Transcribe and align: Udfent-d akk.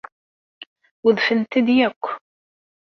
Udfent-d 1.07 1.67
akk. 1.87 2.05